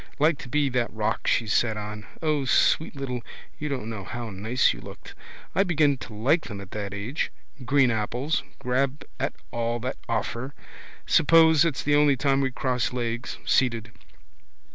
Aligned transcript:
Like 0.17 0.39
to 0.39 0.49
be 0.49 0.67
that 0.69 0.91
rock 0.91 1.27
she 1.27 1.45
sat 1.45 1.77
on. 1.77 2.07
O 2.23 2.43
sweet 2.45 2.95
little, 2.95 3.21
you 3.59 3.69
don't 3.69 3.87
know 3.87 4.03
how 4.03 4.31
nice 4.31 4.73
you 4.73 4.81
looked. 4.81 5.13
I 5.53 5.61
begin 5.63 5.95
to 5.99 6.15
like 6.15 6.45
them 6.47 6.59
at 6.59 6.71
that 6.71 6.91
age. 6.91 7.31
Green 7.65 7.91
apples. 7.91 8.41
Grab 8.57 9.05
at 9.19 9.35
all 9.51 9.79
that 9.81 9.97
offer. 10.09 10.55
Suppose 11.05 11.63
it's 11.65 11.83
the 11.83 11.93
only 11.93 12.17
time 12.17 12.41
we 12.41 12.49
cross 12.49 12.91
legs, 12.91 13.37
seated. 13.45 13.91